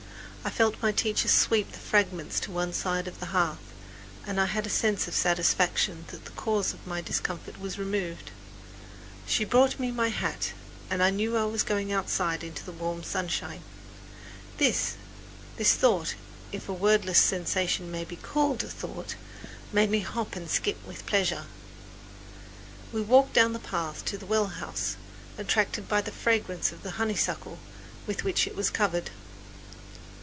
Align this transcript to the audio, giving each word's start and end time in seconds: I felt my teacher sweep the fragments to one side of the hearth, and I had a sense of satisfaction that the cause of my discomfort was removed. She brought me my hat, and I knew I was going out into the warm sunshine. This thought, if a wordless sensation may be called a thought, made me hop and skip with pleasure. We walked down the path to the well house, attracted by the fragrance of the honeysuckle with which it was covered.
I 0.43 0.49
felt 0.49 0.81
my 0.81 0.91
teacher 0.91 1.27
sweep 1.27 1.71
the 1.71 1.77
fragments 1.77 2.39
to 2.41 2.51
one 2.51 2.73
side 2.73 3.07
of 3.07 3.19
the 3.19 3.27
hearth, 3.27 3.59
and 4.25 4.41
I 4.41 4.47
had 4.47 4.65
a 4.65 4.71
sense 4.71 5.07
of 5.07 5.13
satisfaction 5.13 6.05
that 6.07 6.25
the 6.25 6.31
cause 6.31 6.73
of 6.73 6.87
my 6.87 6.99
discomfort 6.99 7.59
was 7.59 7.77
removed. 7.77 8.31
She 9.27 9.45
brought 9.45 9.77
me 9.79 9.91
my 9.91 10.07
hat, 10.09 10.53
and 10.89 11.03
I 11.03 11.11
knew 11.11 11.37
I 11.37 11.43
was 11.43 11.61
going 11.61 11.91
out 11.91 12.09
into 12.43 12.65
the 12.65 12.71
warm 12.71 13.03
sunshine. 13.03 13.61
This 14.57 14.95
thought, 15.59 16.15
if 16.51 16.67
a 16.67 16.73
wordless 16.73 17.19
sensation 17.19 17.91
may 17.91 18.03
be 18.03 18.15
called 18.15 18.63
a 18.63 18.67
thought, 18.67 19.13
made 19.71 19.91
me 19.91 19.99
hop 19.99 20.35
and 20.35 20.49
skip 20.49 20.83
with 20.87 21.05
pleasure. 21.05 21.43
We 22.91 23.01
walked 23.03 23.33
down 23.33 23.53
the 23.53 23.59
path 23.59 24.03
to 24.05 24.17
the 24.17 24.25
well 24.25 24.47
house, 24.47 24.95
attracted 25.37 25.87
by 25.87 26.01
the 26.01 26.11
fragrance 26.11 26.71
of 26.71 26.81
the 26.81 26.97
honeysuckle 26.97 27.59
with 28.07 28.23
which 28.23 28.47
it 28.47 28.55
was 28.55 28.71
covered. 28.71 29.11